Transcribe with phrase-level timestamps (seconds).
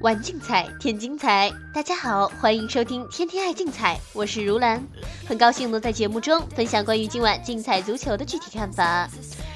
[0.00, 1.50] 玩竞彩，添精彩。
[1.74, 4.80] 大家好，欢迎收听《天天爱竞彩》，我是如兰，
[5.26, 9.08] 很高兴能在节目中分享关于今晚竞彩足球的具体看法。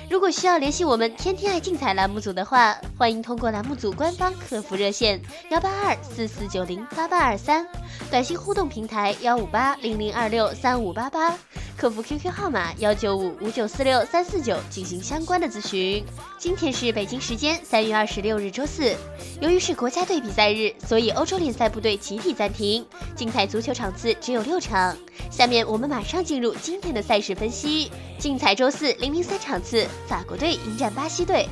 [0.09, 7.65] 如果需要联系我们“天天爱竞彩”栏目组的话，欢迎通过栏目组官方客服热线幺八二四四九零八八二三，
[8.11, 11.39] 短信互动平台幺五八零零二六三五八八。
[11.81, 16.05] 客服 QQ 号码幺九五五九四六三四九进行相关的咨询。
[16.37, 18.95] 今天是北京时间三月二十六日周四，
[19.41, 22.85] 由于是国家队比赛日，所以欧洲联赛部队集体暂停，
[23.17, 24.95] 竞彩足球场次只有六场。
[25.31, 27.91] 下面我们马上进入今天的赛事分析。
[28.19, 31.49] 竞彩周四零零三场次，法国队迎战巴西队。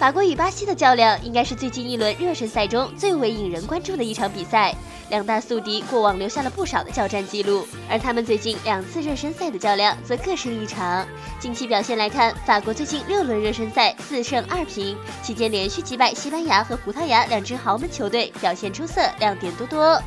[0.00, 4.74] 法国与巴西的较量应该是最近一轮热身赛中最为引人关注的一场比赛。
[5.10, 11.06] 两大宿敌过往留下了不少的交战记录，而他们最近两次热身赛的较量则各胜一场。
[11.38, 20.00] 近期表现来看，法国最近六轮热身赛四胜二平，期间连续击败西班牙和葡萄牙两支豪门球队，表现出色，亮点多多。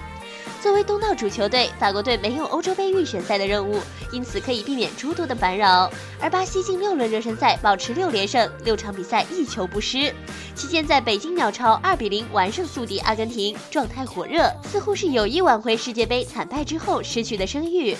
[0.63, 3.81] 作为东道主球队，法国队没有欧洲杯预选赛的任务，
[4.13, 5.91] 因此可以避免诸多的烦扰。
[6.21, 10.13] 而巴西近六轮热身赛保持六连胜，六场比赛一球不失，
[10.55, 17.97] 期间在北京鸟巢二比零完胜宿敌阿根廷，状态火热，似乎是有意挽回世界杯惨败之后失去的声誉。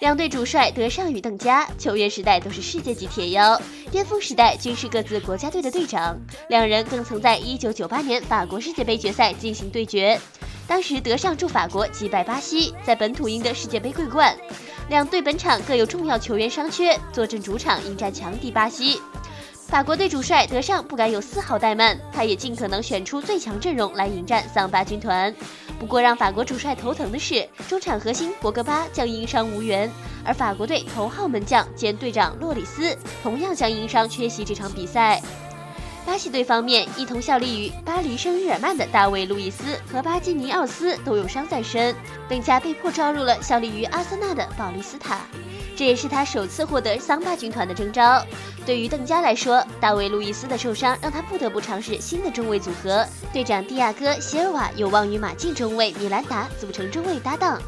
[0.00, 3.56] 两队主帅德尚与邓加，球员时代都是世界级铁腰，
[3.92, 10.20] 巅峰时代均是各自国家队的队长，两人更曾在一九九八年法国世界杯决赛进行对决。
[10.66, 14.34] 当时德尚助法国击败巴西，在本土赢得世界杯桂冠。
[14.88, 19.00] 两队本场各有重要球员伤缺，坐镇主场迎战强敌巴西。
[19.66, 25.34] 法国队主帅德尚不敢有丝毫怠慢，他也尽可能选出最强阵容来迎战桑巴军团。
[25.80, 29.90] 不过让法国主帅头疼的是，中场核心博格巴将因伤无缘，
[30.24, 35.20] 而法国队头号门将兼队长洛里斯同样将因伤缺席这场比赛。
[36.06, 41.94] 巴西队方面，一同效力于巴黎圣日耳曼的大卫·路易斯和巴基尼奥斯都有伤在身，
[42.28, 45.20] 邓加被迫招入了效力于阿森纳的保利斯塔，
[45.74, 48.24] 这也是他首次获得桑巴军团的征召。
[48.66, 57.60] 对于邓加来说，大卫·路易斯的受伤让他不得不尝试新的中卫组合，队长蒂亚戈·席尔瓦有望与马竞中卫米兰达组成中卫搭档。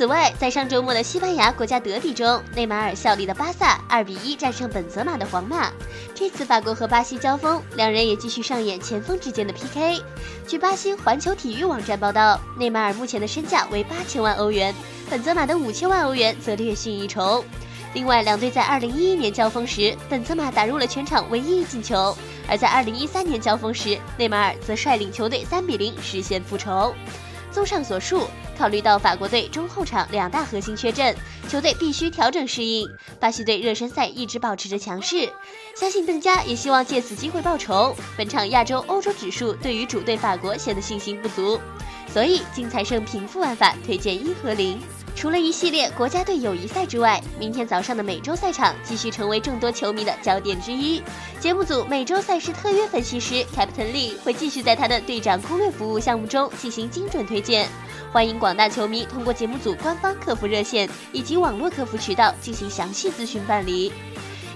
[0.00, 5.70] 此外，在上周末的西班牙国家德比中，内马尔效力的巴萨二比一战胜本泽马的皇马。
[6.14, 10.02] 这次法国和巴西交锋，两人也继续上演前锋之间的 PK。
[10.48, 14.74] 据巴西环球体育网站报道，内马尔目前的身价为八千万欧元，
[15.10, 17.44] 本泽马的五千万欧元则略逊一筹。
[17.92, 22.16] 另外，两队在二零一一年交锋时，本泽马打入了全场唯一进球；
[22.48, 26.94] 而在二零一三年交锋时，内马尔则率领球队三比零实现复仇。
[27.52, 28.26] 综上所述。
[28.56, 31.16] 考虑到法国队中后场两大核心缺阵，
[31.48, 32.86] 球队必须调整适应。
[33.18, 35.30] 巴西队热身赛一直保持着强势，
[35.74, 37.96] 相信邓加也希望借此机会报仇。
[38.18, 41.58] 本场亚洲欧洲指数对于主队法国显得信心不足，
[42.12, 44.78] 所以竞彩胜平负玩法推荐一和零。
[45.14, 51.02] 除了一系列国家队友谊赛之外，明天早上的美洲赛场继续成为众多球迷的焦点之一。
[51.38, 57.68] 节目组美洲赛事特约分析师 Captain Lee 会继续在他的队长攻略服务项目中进行精准推荐。
[58.12, 63.92] 欢迎广大球迷通过节目组官方客服热线以及网络客服渠道进行详细咨询办理。